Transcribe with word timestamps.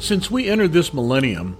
Since 0.00 0.30
we 0.30 0.48
entered 0.48 0.72
this 0.72 0.94
millennium, 0.94 1.58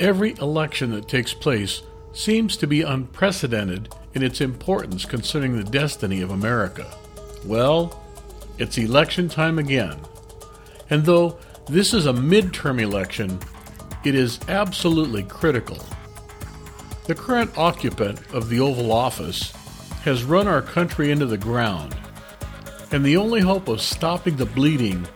every 0.00 0.32
election 0.38 0.92
that 0.92 1.08
takes 1.08 1.34
place 1.34 1.82
seems 2.14 2.56
to 2.56 2.66
be 2.66 2.80
unprecedented 2.80 3.90
in 4.14 4.22
its 4.22 4.40
importance 4.40 5.04
concerning 5.04 5.56
the 5.56 5.70
destiny 5.70 6.22
of 6.22 6.30
America. 6.30 6.90
Well, 7.44 8.02
it's 8.56 8.78
election 8.78 9.28
time 9.28 9.58
again. 9.58 10.00
And 10.88 11.04
though 11.04 11.38
this 11.68 11.92
is 11.92 12.06
a 12.06 12.14
midterm 12.14 12.80
election, 12.80 13.38
it 14.04 14.14
is 14.14 14.40
absolutely 14.48 15.24
critical. 15.24 15.78
The 17.04 17.14
current 17.14 17.56
occupant 17.58 18.20
of 18.32 18.48
the 18.48 18.60
Oval 18.60 18.90
Office 18.90 19.52
has 20.02 20.24
run 20.24 20.48
our 20.48 20.62
country 20.62 21.10
into 21.10 21.26
the 21.26 21.38
ground, 21.38 21.94
and 22.90 23.04
the 23.04 23.18
only 23.18 23.42
hope 23.42 23.68
of 23.68 23.82
stopping 23.82 24.36
the 24.36 24.46
bleeding 24.46 25.06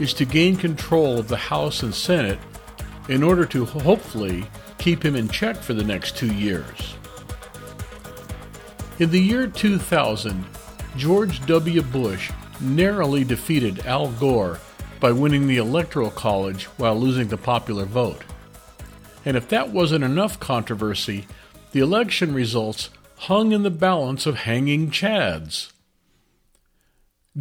is 0.00 0.14
to 0.14 0.24
gain 0.24 0.56
control 0.56 1.18
of 1.18 1.28
the 1.28 1.36
House 1.36 1.82
and 1.82 1.94
Senate 1.94 2.38
in 3.08 3.22
order 3.22 3.44
to 3.44 3.64
hopefully 3.64 4.44
keep 4.78 5.04
him 5.04 5.14
in 5.14 5.28
check 5.28 5.56
for 5.56 5.74
the 5.74 5.84
next 5.84 6.16
two 6.16 6.32
years. 6.32 6.94
In 8.98 9.10
the 9.10 9.20
year 9.20 9.46
2000, 9.46 10.44
George 10.96 11.44
W. 11.46 11.82
Bush 11.82 12.30
narrowly 12.60 13.24
defeated 13.24 13.86
Al 13.86 14.10
Gore 14.12 14.58
by 15.00 15.12
winning 15.12 15.46
the 15.46 15.56
Electoral 15.56 16.10
College 16.10 16.64
while 16.76 16.98
losing 16.98 17.28
the 17.28 17.36
popular 17.36 17.84
vote. 17.84 18.22
And 19.24 19.36
if 19.36 19.48
that 19.48 19.70
wasn't 19.70 20.04
enough 20.04 20.40
controversy, 20.40 21.26
the 21.72 21.80
election 21.80 22.34
results 22.34 22.90
hung 23.16 23.52
in 23.52 23.62
the 23.62 23.70
balance 23.70 24.26
of 24.26 24.36
hanging 24.36 24.90
chads. 24.90 25.72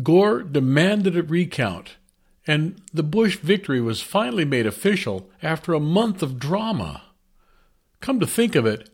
Gore 0.04 0.44
demanded 0.44 1.18
a 1.18 1.24
recount, 1.24 1.96
and 2.48 2.82
the 2.94 3.04
Bush 3.04 3.38
victory 3.38 3.82
was 3.82 4.02
finally 4.02 4.46
made 4.46 4.66
official 4.66 5.30
after 5.42 5.74
a 5.74 5.80
month 5.80 6.22
of 6.24 6.40
drama. 6.40 7.04
Come 8.00 8.20
to 8.20 8.28
think 8.28 8.56
of 8.56 8.66
it, 8.66 8.90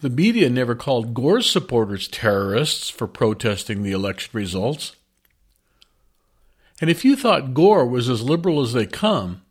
the 0.00 0.10
media 0.10 0.50
never 0.50 0.74
called 0.74 1.14
Gore's 1.14 1.50
supporters 1.50 2.08
terrorists 2.08 2.90
for 2.90 3.06
protesting 3.06 3.82
the 3.82 3.92
election 3.92 4.30
results. 4.32 4.96
And 6.80 6.90
if 6.90 7.04
you 7.04 7.14
thought 7.14 7.54
Gore 7.54 7.86
was 7.86 8.08
as 8.08 8.22
liberal 8.22 8.60
as 8.60 8.72
they 8.72 8.86
come, 8.86 9.42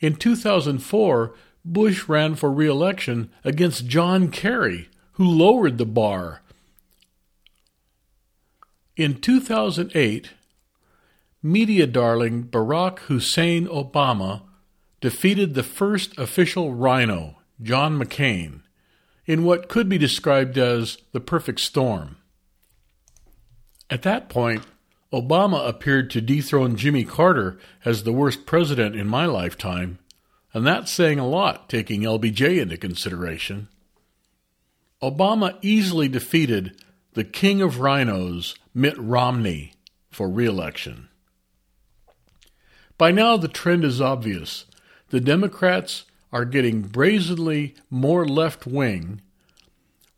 in 0.00 0.16
2004, 0.16 1.34
Bush 1.64 2.08
ran 2.08 2.34
for 2.34 2.50
re 2.50 2.66
election 2.66 3.30
against 3.44 3.86
John 3.86 4.30
Kerry, 4.30 4.88
who 5.12 5.24
lowered 5.24 5.76
the 5.76 5.84
bar. 5.84 6.40
In 8.96 9.20
2008, 9.20 10.30
media 11.42 11.86
darling 11.86 12.44
Barack 12.44 13.00
Hussein 13.00 13.66
Obama 13.66 14.42
defeated 15.00 15.54
the 15.54 15.62
first 15.62 16.16
official 16.18 16.74
rhino, 16.74 17.36
John 17.62 17.98
McCain, 17.98 18.60
in 19.26 19.44
what 19.44 19.68
could 19.68 19.88
be 19.88 19.96
described 19.96 20.58
as 20.58 20.98
the 21.12 21.20
perfect 21.20 21.60
storm. 21.60 22.16
At 23.88 24.02
that 24.02 24.28
point, 24.28 24.64
Obama 25.12 25.68
appeared 25.68 26.10
to 26.10 26.20
dethrone 26.20 26.76
Jimmy 26.76 27.04
Carter 27.04 27.58
as 27.84 28.02
the 28.02 28.12
worst 28.12 28.46
president 28.46 28.94
in 28.94 29.08
my 29.08 29.26
lifetime, 29.26 29.98
and 30.52 30.66
that's 30.66 30.92
saying 30.92 31.18
a 31.18 31.26
lot 31.26 31.68
taking 31.68 32.02
LBJ 32.02 32.60
into 32.60 32.76
consideration. 32.76 33.68
Obama 35.02 35.56
easily 35.62 36.08
defeated 36.08 36.76
the 37.14 37.24
king 37.24 37.62
of 37.62 37.80
rhinos, 37.80 38.54
Mitt 38.74 38.96
Romney, 38.98 39.72
for 40.10 40.28
re 40.28 40.46
election. 40.46 41.08
By 43.00 43.12
now, 43.12 43.38
the 43.38 43.48
trend 43.48 43.82
is 43.82 43.98
obvious. 43.98 44.66
The 45.08 45.20
Democrats 45.20 46.04
are 46.34 46.44
getting 46.44 46.82
brazenly 46.82 47.74
more 47.88 48.28
left 48.28 48.66
wing, 48.66 49.22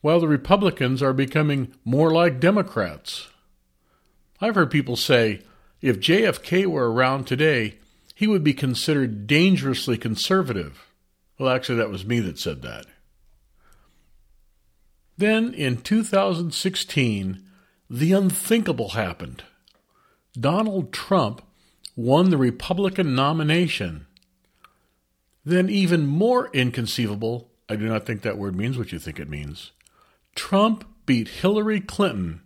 while 0.00 0.18
the 0.18 0.26
Republicans 0.26 1.00
are 1.00 1.12
becoming 1.12 1.72
more 1.84 2.10
like 2.10 2.40
Democrats. 2.40 3.28
I've 4.40 4.56
heard 4.56 4.72
people 4.72 4.96
say 4.96 5.42
if 5.80 6.00
JFK 6.00 6.66
were 6.66 6.92
around 6.92 7.28
today, 7.28 7.76
he 8.16 8.26
would 8.26 8.42
be 8.42 8.52
considered 8.52 9.28
dangerously 9.28 9.96
conservative. 9.96 10.84
Well, 11.38 11.54
actually, 11.54 11.78
that 11.78 11.88
was 11.88 12.04
me 12.04 12.18
that 12.18 12.40
said 12.40 12.62
that. 12.62 12.86
Then 15.16 15.54
in 15.54 15.76
2016, 15.76 17.44
the 17.88 18.12
unthinkable 18.12 18.88
happened. 18.88 19.44
Donald 20.36 20.92
Trump 20.92 21.42
won 21.96 22.30
the 22.30 22.38
Republican 22.38 23.14
nomination. 23.14 24.06
Then, 25.44 25.68
even 25.68 26.06
more 26.06 26.48
inconceivable, 26.52 27.50
I 27.68 27.76
do 27.76 27.88
not 27.88 28.06
think 28.06 28.22
that 28.22 28.38
word 28.38 28.54
means 28.54 28.78
what 28.78 28.92
you 28.92 28.98
think 28.98 29.18
it 29.18 29.28
means. 29.28 29.72
Trump 30.34 30.84
beat 31.04 31.28
Hillary 31.28 31.80
Clinton, 31.80 32.42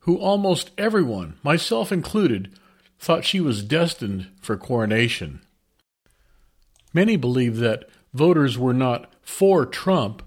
who 0.00 0.16
almost 0.16 0.70
everyone, 0.78 1.38
myself 1.42 1.92
included, 1.92 2.58
thought 2.98 3.24
she 3.24 3.40
was 3.40 3.62
destined 3.62 4.28
for 4.40 4.56
coronation. 4.56 5.40
Many 6.92 7.16
believe 7.16 7.58
that 7.58 7.88
voters 8.12 8.58
were 8.58 8.74
not 8.74 9.12
for 9.22 9.64
Trump 9.64 10.22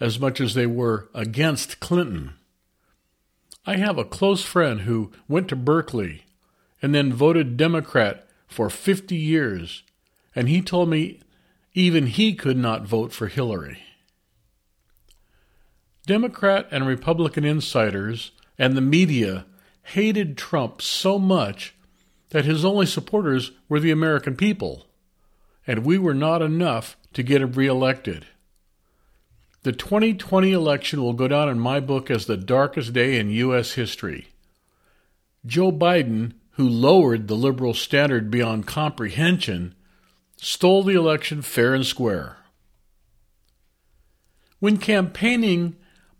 as 0.00 0.18
much 0.18 0.40
as 0.40 0.54
they 0.54 0.66
were 0.66 1.08
against 1.14 1.80
Clinton. 1.80 2.34
I 3.66 3.76
have 3.76 3.98
a 3.98 4.04
close 4.04 4.42
friend 4.42 4.82
who 4.82 5.12
went 5.28 5.48
to 5.48 5.56
Berkeley 5.56 6.24
and 6.80 6.94
then 6.94 7.12
voted 7.12 7.56
Democrat 7.56 8.26
for 8.46 8.70
50 8.70 9.16
years, 9.16 9.82
and 10.34 10.48
he 10.48 10.62
told 10.62 10.88
me 10.88 11.20
even 11.74 12.06
he 12.06 12.34
could 12.34 12.56
not 12.56 12.86
vote 12.86 13.12
for 13.12 13.28
Hillary. 13.28 13.82
Democrat 16.06 16.66
and 16.70 16.86
Republican 16.86 17.44
insiders 17.44 18.32
and 18.58 18.76
the 18.76 18.80
media 18.80 19.44
hated 19.82 20.36
Trump 20.36 20.80
so 20.80 21.18
much 21.18 21.74
that 22.30 22.44
his 22.44 22.64
only 22.64 22.86
supporters 22.86 23.52
were 23.68 23.80
the 23.80 23.90
American 23.90 24.36
people, 24.36 24.86
and 25.66 25.84
we 25.84 25.98
were 25.98 26.14
not 26.14 26.42
enough 26.42 26.96
to 27.12 27.22
get 27.22 27.42
him 27.42 27.52
reelected. 27.52 28.26
The 29.62 29.72
2020 29.72 30.52
election 30.52 31.02
will 31.02 31.12
go 31.12 31.28
down 31.28 31.48
in 31.48 31.58
my 31.58 31.80
book 31.80 32.10
as 32.10 32.26
the 32.26 32.36
darkest 32.36 32.92
day 32.92 33.18
in 33.18 33.30
U.S. 33.30 33.72
history. 33.72 34.28
Joe 35.44 35.72
Biden 35.72 36.34
who 36.58 36.68
lowered 36.68 37.28
the 37.28 37.36
liberal 37.36 37.72
standard 37.72 38.32
beyond 38.32 38.66
comprehension, 38.66 39.72
stole 40.36 40.82
the 40.82 40.94
election 40.94 41.40
fair 41.40 41.72
and 41.72 41.86
square. 41.86 42.36
When 44.58 44.76
campaigning, 44.76 45.76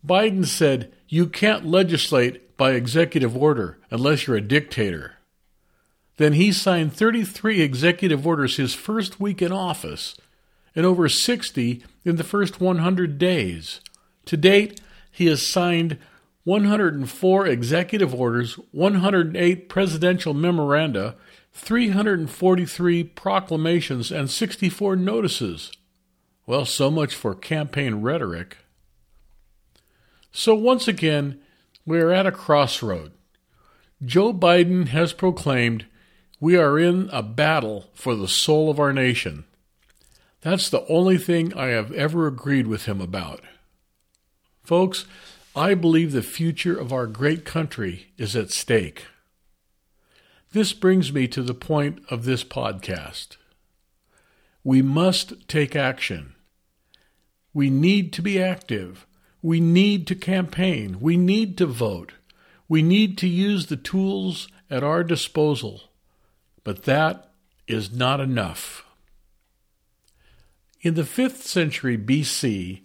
Biden 0.06 0.46
said, 0.46 0.92
You 1.08 1.26
can't 1.26 1.66
legislate 1.66 2.56
by 2.56 2.72
executive 2.72 3.36
order 3.36 3.80
unless 3.90 4.28
you're 4.28 4.36
a 4.36 4.40
dictator. 4.40 5.14
Then 6.18 6.34
he 6.34 6.52
signed 6.52 6.92
33 6.92 7.60
executive 7.60 8.24
orders 8.24 8.58
his 8.58 8.74
first 8.74 9.18
week 9.18 9.42
in 9.42 9.50
office 9.50 10.16
and 10.76 10.86
over 10.86 11.08
60 11.08 11.82
in 12.04 12.14
the 12.14 12.22
first 12.22 12.60
100 12.60 13.18
days. 13.18 13.80
To 14.26 14.36
date, 14.36 14.80
he 15.10 15.26
has 15.26 15.50
signed 15.50 15.98
104 16.48 17.46
executive 17.46 18.14
orders, 18.14 18.54
108 18.72 19.68
presidential 19.68 20.32
memoranda, 20.32 21.14
343 21.52 23.04
proclamations, 23.04 24.10
and 24.10 24.30
64 24.30 24.96
notices. 24.96 25.70
Well, 26.46 26.64
so 26.64 26.90
much 26.90 27.14
for 27.14 27.34
campaign 27.34 27.96
rhetoric. 27.96 28.56
So 30.32 30.54
once 30.54 30.88
again, 30.88 31.38
we 31.84 32.00
are 32.00 32.12
at 32.12 32.26
a 32.26 32.32
crossroad. 32.32 33.12
Joe 34.02 34.32
Biden 34.32 34.88
has 34.88 35.12
proclaimed 35.12 35.84
we 36.40 36.56
are 36.56 36.78
in 36.78 37.10
a 37.12 37.22
battle 37.22 37.90
for 37.92 38.14
the 38.14 38.26
soul 38.26 38.70
of 38.70 38.80
our 38.80 38.94
nation. 38.94 39.44
That's 40.40 40.70
the 40.70 40.86
only 40.86 41.18
thing 41.18 41.52
I 41.52 41.66
have 41.66 41.92
ever 41.92 42.26
agreed 42.26 42.68
with 42.68 42.86
him 42.86 43.02
about. 43.02 43.42
Folks, 44.62 45.04
I 45.58 45.74
believe 45.74 46.12
the 46.12 46.22
future 46.22 46.78
of 46.78 46.92
our 46.92 47.08
great 47.08 47.44
country 47.44 48.12
is 48.16 48.36
at 48.36 48.52
stake. 48.52 49.06
This 50.52 50.72
brings 50.72 51.12
me 51.12 51.26
to 51.26 51.42
the 51.42 51.52
point 51.52 52.00
of 52.08 52.24
this 52.24 52.44
podcast. 52.44 53.36
We 54.62 54.82
must 54.82 55.48
take 55.48 55.74
action. 55.74 56.36
We 57.52 57.70
need 57.70 58.12
to 58.12 58.22
be 58.22 58.40
active. 58.40 59.04
We 59.42 59.58
need 59.58 60.06
to 60.06 60.14
campaign. 60.14 61.00
We 61.00 61.16
need 61.16 61.58
to 61.58 61.66
vote. 61.66 62.12
We 62.68 62.80
need 62.80 63.18
to 63.18 63.26
use 63.26 63.66
the 63.66 63.76
tools 63.76 64.46
at 64.70 64.84
our 64.84 65.02
disposal. 65.02 65.80
But 66.62 66.84
that 66.84 67.32
is 67.66 67.92
not 67.92 68.20
enough. 68.20 68.84
In 70.82 70.94
the 70.94 71.02
5th 71.02 71.42
century 71.42 71.98
BC, 71.98 72.82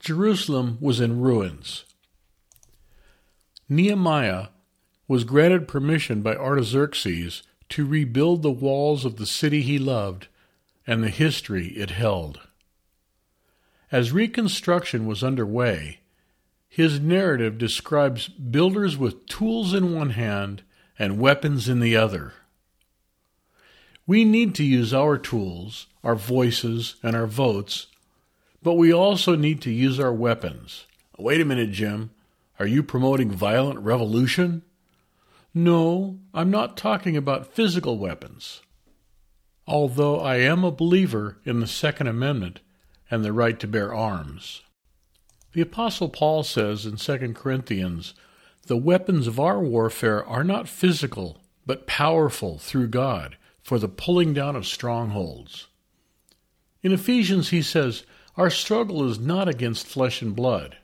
Jerusalem 0.00 0.78
was 0.80 0.98
in 0.98 1.20
ruins. 1.20 1.84
Nehemiah 3.68 4.48
was 5.08 5.24
granted 5.24 5.68
permission 5.68 6.22
by 6.22 6.36
Artaxerxes 6.36 7.42
to 7.70 7.86
rebuild 7.86 8.42
the 8.42 8.50
walls 8.50 9.04
of 9.04 9.16
the 9.16 9.26
city 9.26 9.62
he 9.62 9.78
loved 9.78 10.28
and 10.86 11.02
the 11.02 11.10
history 11.10 11.68
it 11.68 11.90
held. 11.90 12.40
As 13.90 14.12
Reconstruction 14.12 15.06
was 15.06 15.22
underway, 15.24 16.00
his 16.68 17.00
narrative 17.00 17.58
describes 17.58 18.28
builders 18.28 18.96
with 18.96 19.26
tools 19.26 19.74
in 19.74 19.94
one 19.94 20.10
hand 20.10 20.62
and 20.98 21.18
weapons 21.18 21.68
in 21.68 21.80
the 21.80 21.96
other. 21.96 22.34
We 24.06 24.24
need 24.24 24.54
to 24.56 24.64
use 24.64 24.94
our 24.94 25.18
tools, 25.18 25.86
our 26.04 26.14
voices, 26.14 26.96
and 27.02 27.16
our 27.16 27.26
votes, 27.26 27.88
but 28.62 28.74
we 28.74 28.92
also 28.92 29.34
need 29.34 29.60
to 29.62 29.70
use 29.70 29.98
our 29.98 30.12
weapons. 30.12 30.86
Wait 31.18 31.40
a 31.40 31.44
minute, 31.44 31.72
Jim. 31.72 32.10
Are 32.58 32.66
you 32.66 32.82
promoting 32.82 33.30
violent 33.30 33.80
revolution? 33.80 34.62
No, 35.52 36.18
I'm 36.32 36.50
not 36.50 36.76
talking 36.76 37.16
about 37.16 37.52
physical 37.52 37.98
weapons. 37.98 38.62
Although 39.66 40.20
I 40.20 40.36
am 40.36 40.64
a 40.64 40.70
believer 40.70 41.38
in 41.44 41.60
the 41.60 41.66
Second 41.66 42.06
Amendment 42.06 42.60
and 43.10 43.24
the 43.24 43.32
right 43.32 43.58
to 43.60 43.66
bear 43.66 43.94
arms. 43.94 44.62
The 45.52 45.60
Apostle 45.60 46.08
Paul 46.08 46.42
says 46.42 46.86
in 46.86 46.96
2 46.96 47.32
Corinthians, 47.34 48.14
The 48.66 48.76
weapons 48.76 49.26
of 49.26 49.40
our 49.40 49.60
warfare 49.60 50.24
are 50.24 50.44
not 50.44 50.68
physical, 50.68 51.40
but 51.64 51.86
powerful 51.86 52.58
through 52.58 52.88
God 52.88 53.36
for 53.62 53.78
the 53.78 53.88
pulling 53.88 54.32
down 54.32 54.54
of 54.54 54.66
strongholds. 54.66 55.66
In 56.82 56.92
Ephesians, 56.92 57.48
he 57.48 57.62
says, 57.62 58.04
Our 58.36 58.50
struggle 58.50 59.08
is 59.08 59.18
not 59.18 59.48
against 59.48 59.86
flesh 59.86 60.22
and 60.22 60.36
blood, 60.36 60.76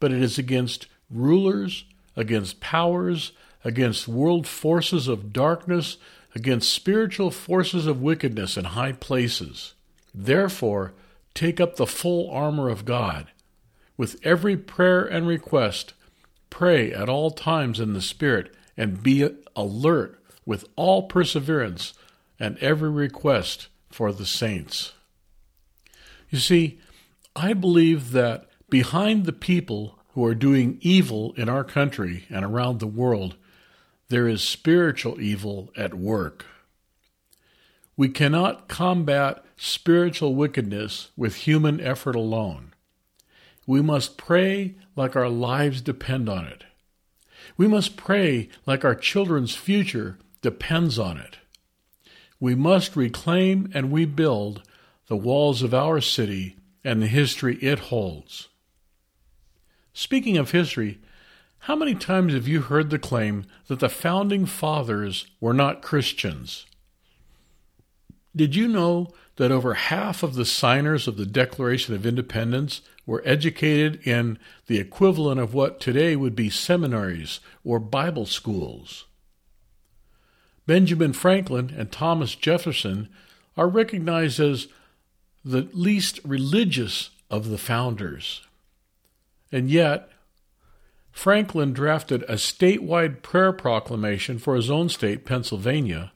but 0.00 0.12
it 0.12 0.22
is 0.22 0.38
against 0.38 0.86
rulers, 1.10 1.84
against 2.16 2.60
powers, 2.60 3.32
against 3.64 4.08
world 4.08 4.46
forces 4.46 5.08
of 5.08 5.32
darkness, 5.32 5.96
against 6.34 6.72
spiritual 6.72 7.30
forces 7.30 7.86
of 7.86 8.02
wickedness 8.02 8.56
in 8.56 8.64
high 8.64 8.92
places. 8.92 9.74
Therefore, 10.14 10.92
take 11.34 11.60
up 11.60 11.76
the 11.76 11.86
full 11.86 12.30
armor 12.30 12.68
of 12.68 12.84
God. 12.84 13.28
With 13.96 14.20
every 14.24 14.56
prayer 14.56 15.04
and 15.04 15.26
request, 15.26 15.94
pray 16.50 16.92
at 16.92 17.08
all 17.08 17.30
times 17.30 17.80
in 17.80 17.94
the 17.94 18.02
Spirit, 18.02 18.54
and 18.76 19.02
be 19.02 19.28
alert 19.56 20.22
with 20.46 20.64
all 20.76 21.02
perseverance 21.02 21.94
and 22.38 22.56
every 22.58 22.90
request 22.90 23.68
for 23.90 24.12
the 24.12 24.26
saints. 24.26 24.92
You 26.30 26.38
see, 26.38 26.78
I 27.34 27.52
believe 27.52 28.12
that 28.12 28.47
behind 28.70 29.24
the 29.24 29.32
people 29.32 29.98
who 30.12 30.24
are 30.24 30.34
doing 30.34 30.78
evil 30.80 31.32
in 31.36 31.48
our 31.48 31.64
country 31.64 32.26
and 32.28 32.44
around 32.44 32.80
the 32.80 32.86
world, 32.86 33.36
there 34.08 34.28
is 34.28 34.42
spiritual 34.42 35.20
evil 35.20 35.70
at 35.76 35.94
work. 35.94 36.44
We 37.96 38.08
cannot 38.08 38.68
combat 38.68 39.44
spiritual 39.56 40.34
wickedness 40.34 41.10
with 41.16 41.34
human 41.34 41.80
effort 41.80 42.14
alone. 42.14 42.72
We 43.66 43.82
must 43.82 44.16
pray 44.16 44.76
like 44.96 45.16
our 45.16 45.28
lives 45.28 45.80
depend 45.80 46.28
on 46.28 46.46
it. 46.46 46.64
We 47.56 47.68
must 47.68 47.96
pray 47.96 48.48
like 48.66 48.84
our 48.84 48.94
children's 48.94 49.54
future 49.54 50.18
depends 50.42 50.98
on 50.98 51.18
it. 51.18 51.38
We 52.40 52.54
must 52.54 52.96
reclaim 52.96 53.70
and 53.74 53.92
rebuild 53.92 54.62
the 55.08 55.16
walls 55.16 55.62
of 55.62 55.74
our 55.74 56.00
city 56.00 56.56
and 56.84 57.02
the 57.02 57.08
history 57.08 57.56
it 57.56 57.78
holds. 57.78 58.48
Speaking 59.98 60.36
of 60.36 60.52
history, 60.52 61.00
how 61.62 61.74
many 61.74 61.96
times 61.96 62.32
have 62.32 62.46
you 62.46 62.60
heard 62.60 62.90
the 62.90 63.00
claim 63.00 63.46
that 63.66 63.80
the 63.80 63.88
founding 63.88 64.46
fathers 64.46 65.26
were 65.40 65.52
not 65.52 65.82
Christians? 65.82 66.66
Did 68.34 68.54
you 68.54 68.68
know 68.68 69.08
that 69.38 69.50
over 69.50 69.74
half 69.74 70.22
of 70.22 70.36
the 70.36 70.44
signers 70.44 71.08
of 71.08 71.16
the 71.16 71.26
Declaration 71.26 71.96
of 71.96 72.06
Independence 72.06 72.80
were 73.06 73.24
educated 73.24 74.00
in 74.06 74.38
the 74.68 74.78
equivalent 74.78 75.40
of 75.40 75.52
what 75.52 75.80
today 75.80 76.14
would 76.14 76.36
be 76.36 76.48
seminaries 76.48 77.40
or 77.64 77.80
Bible 77.80 78.24
schools? 78.24 79.04
Benjamin 80.64 81.12
Franklin 81.12 81.74
and 81.76 81.90
Thomas 81.90 82.36
Jefferson 82.36 83.08
are 83.56 83.66
recognized 83.66 84.38
as 84.38 84.68
the 85.44 85.68
least 85.72 86.20
religious 86.22 87.10
of 87.32 87.48
the 87.48 87.58
founders. 87.58 88.42
And 89.50 89.70
yet, 89.70 90.10
Franklin 91.10 91.72
drafted 91.72 92.22
a 92.24 92.34
statewide 92.34 93.22
prayer 93.22 93.52
proclamation 93.52 94.38
for 94.38 94.54
his 94.54 94.70
own 94.70 94.88
state, 94.88 95.24
Pennsylvania, 95.24 96.12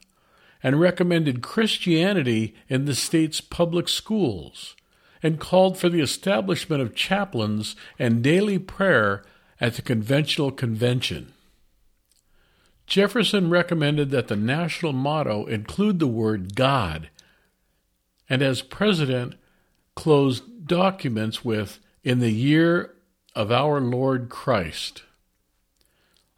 and 0.61 0.79
recommended 0.79 1.41
Christianity 1.41 2.55
in 2.69 2.85
the 2.85 2.95
state's 2.95 3.41
public 3.41 3.89
schools, 3.89 4.75
and 5.21 5.39
called 5.39 5.77
for 5.77 5.89
the 5.89 5.99
establishment 5.99 6.81
of 6.81 6.95
chaplains 6.95 7.75
and 7.99 8.23
daily 8.23 8.59
prayer 8.59 9.23
at 9.59 9.75
the 9.75 9.81
conventional 9.81 10.51
convention. 10.51 11.33
Jefferson 12.87 13.49
recommended 13.49 14.09
that 14.11 14.27
the 14.27 14.35
national 14.35 14.93
motto 14.93 15.45
include 15.45 15.99
the 15.99 16.07
word 16.07 16.55
God, 16.55 17.09
and 18.29 18.41
as 18.41 18.61
president, 18.61 19.35
closed 19.95 20.67
documents 20.67 21.43
with, 21.43 21.79
In 22.03 22.19
the 22.19 22.31
year 22.31 22.93
of 23.35 23.51
our 23.51 23.81
Lord 23.81 24.29
Christ. 24.29 25.03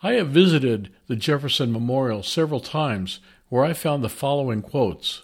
I 0.02 0.14
have 0.14 0.30
visited 0.30 0.92
the 1.08 1.16
Jefferson 1.16 1.72
Memorial 1.72 2.24
several 2.24 2.60
times 2.60 3.20
where 3.50 3.66
I 3.66 3.74
found 3.74 4.04
the 4.04 4.10
following 4.10 4.62
quotes 4.62 5.24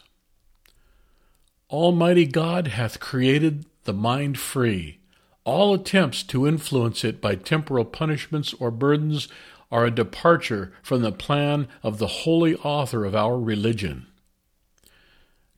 Almighty 1.69 2.25
God 2.25 2.67
hath 2.67 2.99
created 2.99 3.65
the 3.83 3.93
mind 3.93 4.37
free. 4.37 4.99
All 5.43 5.73
attempts 5.73 6.21
to 6.23 6.47
influence 6.47 7.03
it 7.03 7.21
by 7.21 7.35
temporal 7.35 7.85
punishments 7.85 8.53
or 8.59 8.69
burdens 8.69 9.27
are 9.71 9.85
a 9.85 9.91
departure 9.91 10.73
from 10.83 11.01
the 11.01 11.11
plan 11.11 11.67
of 11.81 11.97
the 11.97 12.07
holy 12.07 12.55
author 12.57 13.05
of 13.05 13.15
our 13.15 13.39
religion. 13.39 14.07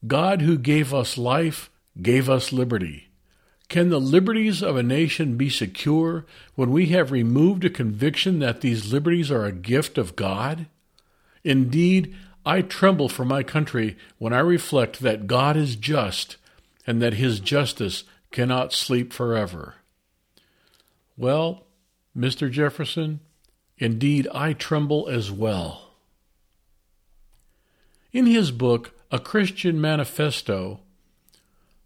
God, 0.05 0.41
who 0.41 0.57
gave 0.57 0.93
us 0.93 1.17
life, 1.17 1.71
gave 2.01 2.29
us 2.29 2.53
liberty. 2.53 3.09
Can 3.73 3.89
the 3.89 3.99
liberties 3.99 4.61
of 4.61 4.77
a 4.77 4.83
nation 4.83 5.35
be 5.35 5.49
secure 5.49 6.27
when 6.53 6.69
we 6.69 6.89
have 6.89 7.11
removed 7.11 7.65
a 7.65 7.71
conviction 7.71 8.37
that 8.37 8.61
these 8.61 8.93
liberties 8.93 9.31
are 9.31 9.45
a 9.45 9.51
gift 9.51 9.97
of 9.97 10.15
God? 10.15 10.67
Indeed, 11.43 12.15
I 12.45 12.61
tremble 12.61 13.09
for 13.09 13.25
my 13.25 13.41
country 13.41 13.97
when 14.19 14.31
I 14.31 14.41
reflect 14.41 14.99
that 14.99 15.25
God 15.25 15.57
is 15.57 15.75
just 15.75 16.37
and 16.85 17.01
that 17.01 17.15
his 17.15 17.39
justice 17.39 18.03
cannot 18.29 18.73
sleep 18.73 19.11
forever. 19.11 19.73
Well, 21.17 21.63
Mr. 22.15 22.51
Jefferson, 22.51 23.21
Indeed, 23.79 24.27
I 24.35 24.53
tremble 24.53 25.09
as 25.09 25.31
well. 25.31 25.95
In 28.11 28.27
his 28.27 28.51
book, 28.51 28.91
A 29.11 29.17
Christian 29.17 29.81
Manifesto, 29.81 30.81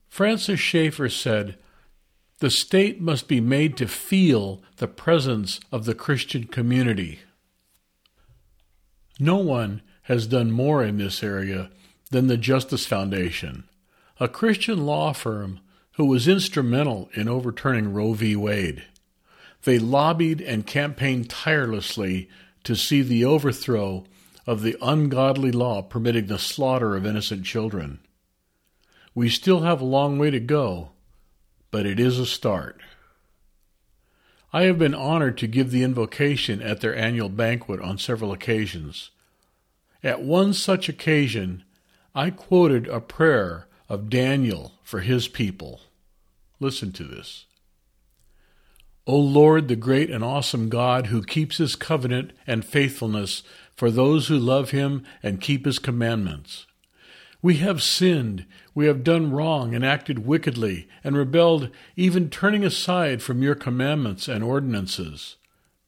Francis 0.10 0.60
Schaeffer 0.60 1.08
said, 1.08 1.58
The 2.40 2.52
state 2.52 3.02
must 3.02 3.28
be 3.28 3.42
made 3.42 3.78
to 3.78 3.88
feel 3.88 4.62
the 4.78 4.88
presence 4.88 5.60
of 5.72 5.86
the 5.86 5.96
Christian 5.96 6.46
community. 6.46 7.20
No 9.20 9.38
one 9.38 9.82
has 10.04 10.28
done 10.28 10.52
more 10.52 10.84
in 10.84 10.98
this 10.98 11.24
area 11.24 11.72
than 12.12 12.28
the 12.28 12.38
Justice 12.38 12.86
Foundation, 12.86 13.64
a 14.20 14.28
Christian 14.28 14.86
law 14.86 15.14
firm 15.14 15.60
who 15.94 16.06
was 16.06 16.28
instrumental 16.28 17.10
in 17.16 17.28
overturning 17.28 17.92
Roe 17.92 18.14
v. 18.14 18.36
Wade. 18.36 18.84
They 19.64 19.80
lobbied 19.80 20.40
and 20.40 20.68
campaigned 20.68 21.32
tirelessly 21.32 22.30
to 22.64 22.76
see 22.76 23.02
the 23.02 23.26
overthrow 23.26 24.06
of 24.46 24.62
the 24.62 24.78
ungodly 24.80 25.52
law 25.52 25.82
permitting 25.82 26.28
the 26.28 26.38
slaughter 26.38 26.96
of 26.96 27.06
innocent 27.06 27.46
children. 27.46 28.00
We 29.16 29.28
still 29.30 29.62
have 29.62 29.82
a 29.82 29.86
long 29.86 30.20
way 30.20 30.30
to 30.30 30.40
go, 30.40 30.92
but 31.72 31.86
it 31.86 32.00
is 32.00 32.20
a 32.20 32.26
start. 32.26 32.82
I 34.54 34.64
have 34.64 34.80
been 34.80 34.96
honored 34.96 35.38
to 35.40 35.48
give 35.48 35.72
the 35.72 35.84
invocation 35.84 36.62
at 36.62 36.82
their 36.82 36.96
annual 36.96 37.30
banquet 37.30 37.82
on 37.82 37.98
several 37.98 38.32
occasions. 38.32 39.12
At 40.04 40.22
one 40.22 40.54
such 40.54 40.88
occasion, 40.88 41.64
I 42.16 42.30
quoted 42.30 42.88
a 42.88 43.02
prayer 43.02 43.68
of 43.90 44.10
Daniel 44.10 44.74
for 44.84 45.02
his 45.02 45.28
people. 45.28 45.82
Listen 46.60 46.92
to 46.94 47.04
this. 47.04 47.46
O 49.06 49.18
Lord, 49.18 49.68
the 49.68 49.76
great 49.76 50.10
and 50.10 50.24
awesome 50.24 50.70
God, 50.70 51.08
who 51.08 51.24
keeps 51.24 51.58
his 51.58 51.76
covenant 51.76 52.32
and 52.46 52.66
faithfulness 52.66 53.44
for 53.76 53.90
those 53.90 54.28
who 54.28 54.38
love 54.38 54.72
him 54.72 55.04
and 55.24 55.40
keep 55.40 55.66
his 55.66 55.80
commandments. 55.80 56.66
We 57.42 57.58
have 57.58 57.84
sinned, 57.84 58.46
we 58.74 58.88
have 58.88 59.04
done 59.04 59.32
wrong 59.32 59.76
and 59.76 59.86
acted 59.86 60.26
wickedly, 60.26 60.88
and 61.04 61.16
rebelled, 61.16 61.70
even 61.96 62.30
turning 62.30 62.64
aside 62.64 63.22
from 63.22 63.44
your 63.44 63.56
commandments 63.56 64.28
and 64.28 64.44
ordinances. 64.44 65.36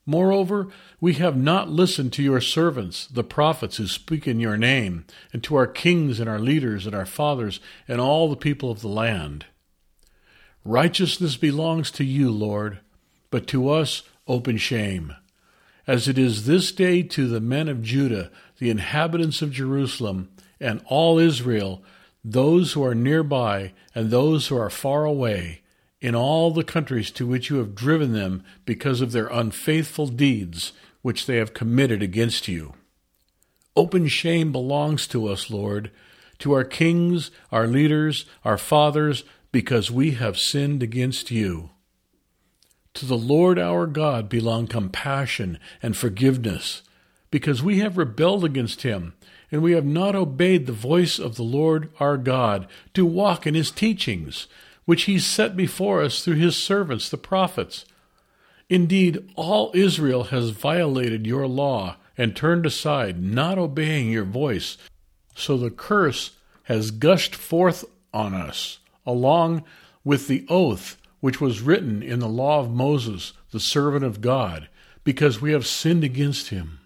Moreover, 0.05 0.69
we 0.99 1.13
have 1.13 1.37
not 1.37 1.69
listened 1.69 2.13
to 2.13 2.23
your 2.23 2.41
servants, 2.41 3.05
the 3.05 3.23
prophets 3.23 3.77
who 3.77 3.87
speak 3.87 4.27
in 4.27 4.39
your 4.39 4.57
name, 4.57 5.05
and 5.31 5.43
to 5.43 5.55
our 5.55 5.67
kings 5.67 6.19
and 6.19 6.27
our 6.27 6.39
leaders 6.39 6.85
and 6.85 6.95
our 6.95 7.05
fathers 7.05 7.59
and 7.87 8.01
all 8.01 8.29
the 8.29 8.35
people 8.35 8.71
of 8.71 8.81
the 8.81 8.87
land. 8.87 9.45
Righteousness 10.65 11.37
belongs 11.37 11.91
to 11.91 12.03
you, 12.03 12.31
Lord, 12.31 12.79
but 13.29 13.47
to 13.47 13.69
us 13.69 14.03
open 14.27 14.57
shame. 14.57 15.15
As 15.85 16.07
it 16.07 16.17
is 16.17 16.45
this 16.45 16.71
day 16.71 17.01
to 17.03 17.27
the 17.27 17.39
men 17.39 17.67
of 17.67 17.81
Judah, 17.81 18.31
the 18.59 18.69
inhabitants 18.69 19.41
of 19.41 19.51
Jerusalem, 19.51 20.29
and 20.59 20.81
all 20.85 21.17
Israel, 21.17 21.83
those 22.23 22.73
who 22.73 22.83
are 22.83 22.95
nearby 22.95 23.73
and 23.95 24.11
those 24.11 24.47
who 24.47 24.57
are 24.57 24.69
far 24.69 25.05
away, 25.05 25.61
in 26.01 26.15
all 26.15 26.51
the 26.51 26.63
countries 26.63 27.11
to 27.11 27.27
which 27.27 27.49
you 27.49 27.57
have 27.57 27.75
driven 27.75 28.13
them 28.13 28.43
because 28.65 29.01
of 29.01 29.11
their 29.11 29.27
unfaithful 29.27 30.07
deeds 30.07 30.71
which 31.01 31.25
they 31.25 31.37
have 31.37 31.53
committed 31.53 32.01
against 32.01 32.47
you. 32.47 32.73
Open 33.75 34.07
shame 34.07 34.51
belongs 34.51 35.07
to 35.07 35.27
us, 35.27 35.49
Lord, 35.49 35.91
to 36.39 36.53
our 36.53 36.63
kings, 36.63 37.31
our 37.51 37.67
leaders, 37.67 38.25
our 38.43 38.57
fathers, 38.57 39.23
because 39.51 39.91
we 39.91 40.11
have 40.11 40.37
sinned 40.37 40.83
against 40.83 41.31
you. 41.31 41.69
To 42.95 43.05
the 43.05 43.17
Lord 43.17 43.59
our 43.59 43.85
God 43.85 44.29
belong 44.29 44.67
compassion 44.67 45.59
and 45.81 45.95
forgiveness, 45.95 46.81
because 47.31 47.61
we 47.61 47.79
have 47.79 47.97
rebelled 47.97 48.43
against 48.43 48.81
him, 48.81 49.13
and 49.51 49.61
we 49.61 49.73
have 49.73 49.85
not 49.85 50.15
obeyed 50.15 50.65
the 50.65 50.73
voice 50.73 51.19
of 51.19 51.35
the 51.35 51.43
Lord 51.43 51.89
our 51.99 52.17
God 52.17 52.67
to 52.93 53.05
walk 53.05 53.45
in 53.45 53.55
his 53.55 53.71
teachings 53.71 54.47
which 54.89 55.03
he 55.03 55.19
set 55.19 55.55
before 55.55 56.01
us 56.01 56.25
through 56.25 56.33
his 56.33 56.57
servants, 56.57 57.09
the 57.09 57.17
prophets. 57.17 57.85
Indeed, 58.69 59.31
all 59.35 59.69
Israel 59.75 60.23
has 60.25 60.49
violated 60.49 61.27
your 61.27 61.45
law 61.45 61.97
and 62.17 62.35
turned 62.35 62.65
aside, 62.65 63.21
not 63.21 63.59
obeying 63.59 64.09
your 64.09 64.23
voice. 64.23 64.79
So 65.35 65.57
the 65.57 65.69
curse 65.69 66.31
has 66.63 66.89
gushed 66.89 67.35
forth 67.35 67.85
on 68.11 68.33
us, 68.33 68.79
along 69.05 69.63
with 70.03 70.27
the 70.27 70.43
oath 70.49 70.97
which 71.19 71.39
was 71.39 71.61
written 71.61 72.01
in 72.01 72.17
the 72.17 72.27
law 72.27 72.59
of 72.59 72.71
Moses, 72.71 73.33
the 73.51 73.59
servant 73.59 74.03
of 74.03 74.21
God, 74.21 74.69
because 75.03 75.39
we 75.39 75.51
have 75.51 75.67
sinned 75.67 76.03
against 76.03 76.49
him. 76.49 76.78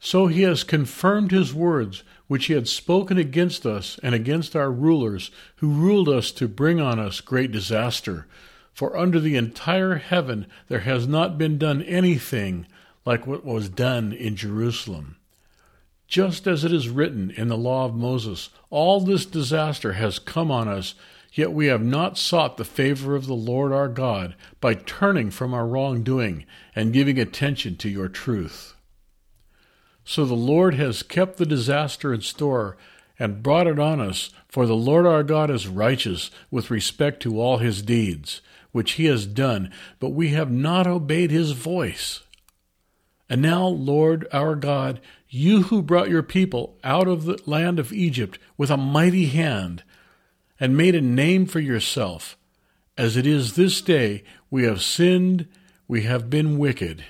So 0.00 0.28
he 0.28 0.42
has 0.42 0.62
confirmed 0.62 1.30
his 1.30 1.52
words 1.52 2.04
which 2.28 2.46
he 2.46 2.52
had 2.52 2.68
spoken 2.68 3.18
against 3.18 3.66
us 3.66 3.98
and 4.02 4.14
against 4.14 4.54
our 4.54 4.70
rulers, 4.70 5.30
who 5.56 5.72
ruled 5.72 6.08
us 6.08 6.30
to 6.32 6.46
bring 6.46 6.78
on 6.80 6.98
us 6.98 7.20
great 7.20 7.50
disaster. 7.50 8.26
For 8.72 8.96
under 8.96 9.18
the 9.18 9.34
entire 9.34 9.96
heaven 9.96 10.46
there 10.68 10.80
has 10.80 11.08
not 11.08 11.38
been 11.38 11.58
done 11.58 11.82
anything 11.82 12.66
like 13.04 13.26
what 13.26 13.44
was 13.44 13.68
done 13.68 14.12
in 14.12 14.36
Jerusalem. 14.36 15.16
Just 16.06 16.46
as 16.46 16.64
it 16.64 16.72
is 16.72 16.88
written 16.88 17.30
in 17.30 17.48
the 17.48 17.56
law 17.56 17.86
of 17.86 17.94
Moses, 17.94 18.50
all 18.70 19.00
this 19.00 19.26
disaster 19.26 19.94
has 19.94 20.18
come 20.18 20.50
on 20.50 20.68
us, 20.68 20.94
yet 21.32 21.52
we 21.52 21.66
have 21.66 21.82
not 21.82 22.16
sought 22.16 22.56
the 22.56 22.64
favor 22.64 23.16
of 23.16 23.26
the 23.26 23.34
Lord 23.34 23.72
our 23.72 23.88
God 23.88 24.34
by 24.60 24.74
turning 24.74 25.30
from 25.30 25.52
our 25.52 25.66
wrongdoing 25.66 26.44
and 26.76 26.92
giving 26.92 27.18
attention 27.18 27.76
to 27.76 27.88
your 27.88 28.08
truth. 28.08 28.74
So 30.08 30.24
the 30.24 30.32
Lord 30.32 30.72
has 30.76 31.02
kept 31.02 31.36
the 31.36 31.44
disaster 31.44 32.14
in 32.14 32.22
store 32.22 32.78
and 33.18 33.42
brought 33.42 33.66
it 33.66 33.78
on 33.78 34.00
us, 34.00 34.30
for 34.48 34.64
the 34.64 34.74
Lord 34.74 35.04
our 35.04 35.22
God 35.22 35.50
is 35.50 35.68
righteous 35.68 36.30
with 36.50 36.70
respect 36.70 37.22
to 37.24 37.38
all 37.38 37.58
his 37.58 37.82
deeds, 37.82 38.40
which 38.72 38.92
he 38.92 39.04
has 39.04 39.26
done, 39.26 39.70
but 40.00 40.14
we 40.14 40.30
have 40.30 40.50
not 40.50 40.86
obeyed 40.86 41.30
his 41.30 41.50
voice. 41.50 42.22
And 43.28 43.42
now, 43.42 43.66
Lord 43.66 44.26
our 44.32 44.54
God, 44.54 45.02
you 45.28 45.64
who 45.64 45.82
brought 45.82 46.08
your 46.08 46.22
people 46.22 46.78
out 46.82 47.06
of 47.06 47.26
the 47.26 47.38
land 47.44 47.78
of 47.78 47.92
Egypt 47.92 48.38
with 48.56 48.70
a 48.70 48.78
mighty 48.78 49.26
hand, 49.26 49.82
and 50.58 50.74
made 50.74 50.94
a 50.94 51.02
name 51.02 51.44
for 51.44 51.60
yourself, 51.60 52.38
as 52.96 53.18
it 53.18 53.26
is 53.26 53.56
this 53.56 53.82
day, 53.82 54.24
we 54.50 54.64
have 54.64 54.80
sinned, 54.80 55.46
we 55.86 56.04
have 56.04 56.30
been 56.30 56.56
wicked. 56.56 57.04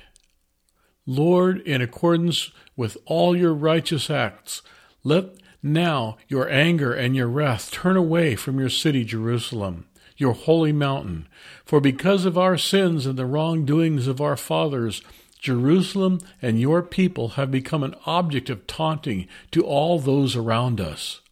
Lord, 1.10 1.62
in 1.62 1.80
accordance 1.80 2.50
with 2.76 2.98
all 3.06 3.34
your 3.34 3.54
righteous 3.54 4.10
acts, 4.10 4.60
let 5.02 5.36
now 5.62 6.18
your 6.28 6.50
anger 6.50 6.92
and 6.92 7.16
your 7.16 7.28
wrath 7.28 7.70
turn 7.70 7.96
away 7.96 8.36
from 8.36 8.60
your 8.60 8.68
city, 8.68 9.04
Jerusalem, 9.04 9.86
your 10.18 10.34
holy 10.34 10.70
mountain. 10.70 11.26
For 11.64 11.80
because 11.80 12.26
of 12.26 12.36
our 12.36 12.58
sins 12.58 13.06
and 13.06 13.18
the 13.18 13.24
wrongdoings 13.24 14.06
of 14.06 14.20
our 14.20 14.36
fathers, 14.36 15.00
Jerusalem 15.40 16.20
and 16.42 16.60
your 16.60 16.82
people 16.82 17.28
have 17.30 17.50
become 17.50 17.82
an 17.82 17.94
object 18.04 18.50
of 18.50 18.66
taunting 18.66 19.28
to 19.52 19.62
all 19.62 19.98
those 19.98 20.36
around 20.36 20.78
us. 20.78 21.22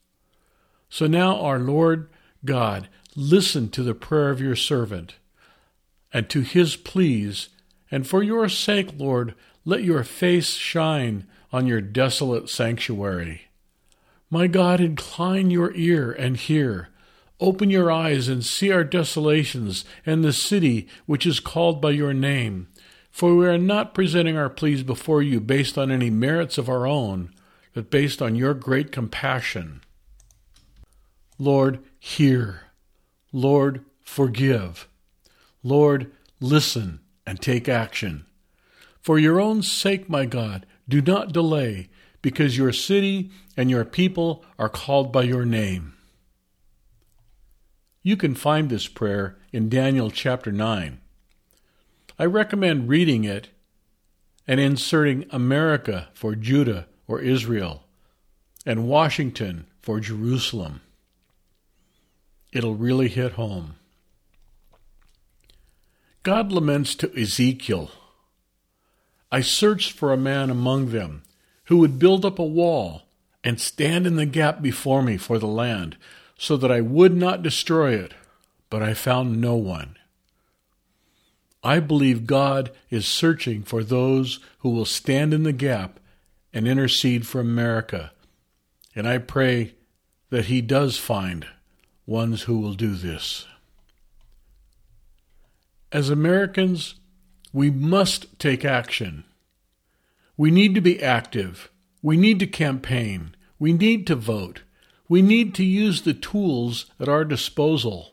So 0.89 1.07
now, 1.07 1.39
our 1.39 1.59
Lord 1.59 2.09
God, 2.47 2.89
listen 3.15 3.69
to 3.73 3.83
the 3.83 3.95
prayer 3.95 4.31
of 4.31 4.41
your 4.41 4.57
servant 4.57 5.17
and 6.15 6.31
to 6.31 6.41
his 6.41 6.77
pleas, 6.77 7.51
and 7.91 8.07
for 8.07 8.23
your 8.23 8.49
sake, 8.49 8.93
Lord, 8.97 9.35
let 9.67 9.83
your 9.83 10.05
face 10.05 10.51
shine 10.55 11.27
on 11.53 11.67
your 11.67 11.81
desolate 11.81 12.49
sanctuary. 12.49 13.43
My 14.31 14.47
God, 14.47 14.81
incline 14.81 15.51
your 15.51 15.75
ear 15.75 16.13
and 16.13 16.37
hear. 16.37 16.89
Open 17.41 17.69
your 17.69 17.91
eyes 17.91 18.29
and 18.29 18.45
see 18.45 18.71
our 18.71 18.85
desolations 18.85 19.85
and 20.07 20.23
the 20.23 20.33
city 20.33 20.87
which 21.05 21.27
is 21.27 21.41
called 21.41 21.83
by 21.83 21.91
your 21.91 22.15
name. 22.15 22.69
For 23.11 23.35
we 23.35 23.47
are 23.47 23.59
not 23.59 23.93
presenting 23.93 24.37
our 24.37 24.49
pleas 24.49 24.85
before 24.85 25.21
you 25.21 25.41
based 25.41 25.77
on 25.77 25.91
any 25.91 26.11
merits 26.11 26.59
of 26.59 26.69
our 26.69 26.87
own, 26.87 27.33
but 27.75 27.91
based 27.91 28.23
on 28.23 28.37
your 28.37 28.55
great 28.55 28.93
compassion. 28.93 29.81
Lord, 31.39 31.81
hear. 31.99 32.63
Lord, 33.33 33.85
forgive. 34.05 34.89
Lord, 35.65 36.13
listen 36.41 37.01
and 37.27 37.41
take 37.41 37.69
action. 37.69 38.27
For 39.07 39.21
your 39.21 39.41
own 39.41 39.63
sake, 39.63 40.09
my 40.09 40.27
God, 40.27 40.67
do 40.89 41.01
not 41.01 41.33
delay, 41.33 41.91
because 42.23 42.59
your 42.59 42.73
city 42.73 43.31
and 43.57 43.71
your 43.71 43.85
people 43.85 44.45
are 44.59 44.69
called 44.69 45.13
by 45.13 45.23
your 45.23 45.45
name. 45.45 45.95
You 48.03 48.17
can 48.17 48.35
find 48.35 48.69
this 48.69 48.89
prayer 48.89 49.39
in 49.53 49.69
Daniel 49.69 50.11
chapter 50.11 50.51
9. 50.51 51.01
I 52.19 52.25
recommend 52.25 52.89
reading 52.89 53.23
it 53.23 53.51
and 54.45 54.59
inserting 54.59 55.25
America 55.31 56.09
for 56.13 56.35
Judah 56.35 56.89
or 57.07 57.21
Israel 57.21 57.85
and 58.67 58.89
Washington 58.89 59.69
for 59.81 60.01
Jerusalem. 60.01 60.81
It'll 62.53 62.75
really 62.75 63.09
hit 63.09 63.35
home. 63.35 63.77
God 66.25 66.51
laments 66.51 66.97
to 66.97 67.17
Ezekiel 67.17 67.93
I 69.31 69.41
searched 69.41 69.93
for 69.93 70.13
a 70.13 70.19
man 70.19 70.51
among 70.51 70.91
them 70.91 71.23
who 71.65 71.79
would 71.79 71.99
build 71.99 72.25
up 72.25 72.39
a 72.39 72.45
wall 72.45 73.03
and 73.43 73.61
stand 73.61 74.07
in 74.07 74.17
the 74.17 74.27
gap 74.27 74.61
before 74.63 75.03
me 75.03 75.17
for 75.17 75.39
the 75.39 75.47
land, 75.47 75.97
so 76.39 76.57
that 76.57 76.71
I 76.71 76.81
would 76.81 77.17
not 77.17 77.43
destroy 77.43 77.95
it, 77.95 78.13
but 78.71 78.83
I 78.83 78.93
found 78.93 79.41
no 79.41 79.55
one. 79.55 79.97
I 81.63 81.81
believe 81.81 82.27
God 82.27 82.71
is 82.91 83.07
searching 83.07 83.63
for 83.63 83.83
those 83.83 84.41
who 84.59 84.71
will 84.71 84.85
stand 84.85 85.33
in 85.33 85.43
the 85.43 85.53
gap 85.53 85.99
and 86.53 86.69
intercede 86.69 87.27
for 87.27 87.41
America, 87.41 88.13
and 88.95 89.09
I 89.09 89.19
pray 89.19 89.75
that 90.31 90.47
He 90.47 90.61
does 90.61 90.97
find 90.99 91.47
ones 92.05 92.43
who 92.43 92.59
will 92.59 92.75
do 92.75 92.95
this. 92.95 93.47
As 95.91 96.11
Americans, 96.11 96.97
we 97.57 97.71
must 97.71 98.39
take 98.39 98.67
action. 98.67 99.25
We 100.37 100.51
need 100.51 100.75
to 100.75 100.83
be 100.83 101.03
active. 101.03 101.71
We 102.03 102.19
need 102.19 102.39
to 102.41 102.47
campaign. 102.47 103.35
We 103.59 103.73
need 103.73 104.07
to 104.09 104.15
vote. 104.15 104.61
We 105.09 105.23
need 105.23 105.55
to 105.55 105.65
use 105.65 106.03
the 106.03 106.13
tools 106.13 106.85
at 107.01 107.09
our 107.09 107.25
disposal. 107.25 108.13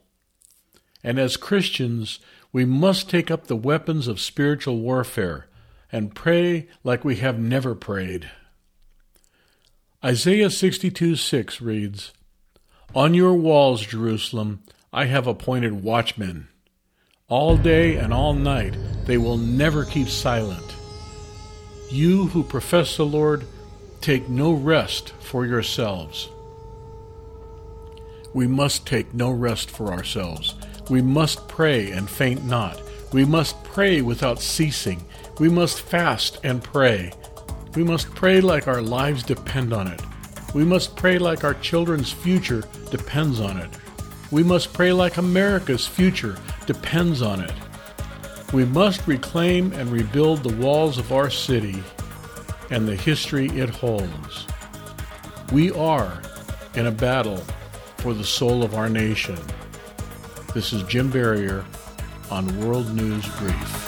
And 1.04 1.20
as 1.20 1.36
Christians, 1.36 2.22
we 2.54 2.64
must 2.64 3.10
take 3.10 3.30
up 3.30 3.48
the 3.48 3.58
weapons 3.58 4.08
of 4.08 4.22
spiritual 4.22 4.80
warfare 4.80 5.50
and 5.92 6.16
pray 6.16 6.70
like 6.86 7.04
we 7.04 7.18
have 7.18 7.38
never 7.38 7.76
prayed. 7.76 8.30
Isaiah 10.06 10.52
62 10.52 11.18
6 11.18 11.60
reads, 11.60 12.14
On 12.96 13.14
your 13.14 13.34
walls, 13.34 13.82
Jerusalem, 13.86 14.64
I 14.94 15.08
have 15.08 15.28
appointed 15.28 15.84
watchmen. 15.84 16.48
All 17.30 17.56
day 17.56 17.96
and 17.96 18.14
all 18.14 18.34
night 18.34 18.76
they 19.06 19.18
will 19.18 19.38
never 19.38 19.86
keep 19.86 20.10
silent. 20.10 20.76
You 21.90 22.28
who 22.28 22.44
profess 22.44 22.98
the 22.98 23.06
Lord, 23.06 23.46
take 24.02 24.28
no 24.28 24.52
rest 24.52 25.14
for 25.22 25.46
yourselves. 25.46 26.30
We 28.34 28.46
must 28.46 28.86
take 28.86 29.14
no 29.14 29.32
rest 29.32 29.72
for 29.72 29.94
ourselves. 29.94 30.56
We 30.90 31.02
must 31.02 31.48
pray 31.48 31.92
and 31.92 32.10
faint 32.10 32.44
not. 32.44 32.82
We 33.14 33.24
must 33.24 33.64
pray 33.64 34.02
without 34.02 34.42
ceasing. 34.42 35.06
We 35.40 35.48
must 35.48 35.82
fast 35.82 36.40
and 36.44 36.62
pray. 36.62 37.14
We 37.74 37.86
must 37.86 38.14
pray 38.14 38.42
like 38.42 38.68
our 38.68 38.82
lives 38.82 39.24
depend 39.24 39.72
on 39.72 39.88
it. 39.88 40.02
We 40.54 40.66
must 40.66 40.98
pray 40.98 41.20
like 41.20 41.46
our 41.46 41.54
children's 41.56 42.12
future 42.12 42.64
depends 42.92 43.40
on 43.40 43.58
it. 43.58 43.70
We 44.34 44.42
must 44.42 44.74
pray 44.74 44.92
like 44.92 45.18
America's 45.18 45.86
future 45.86 46.36
depends 46.66 47.22
on 47.22 47.40
it. 47.40 47.54
We 48.52 48.66
must 48.66 49.06
reclaim 49.06 49.72
and 49.74 49.92
rebuild 49.92 50.42
the 50.42 50.56
walls 50.56 50.98
of 50.98 51.12
our 51.14 51.30
city 51.30 51.84
and 52.72 52.88
the 52.88 52.96
history 52.96 53.46
it 53.50 53.70
holds. 53.70 54.48
We 55.52 55.70
are 55.74 56.20
in 56.74 56.88
a 56.88 56.92
battle 56.92 57.44
for 57.98 58.16
the 58.16 58.24
soul 58.24 58.64
of 58.64 58.74
our 58.74 58.90
nation. 58.90 59.38
This 60.56 60.74
is 60.74 60.82
Jim 60.86 61.12
Barrier 61.12 61.64
on 62.32 62.60
World 62.66 62.92
News 62.96 63.28
Brief. 63.38 63.83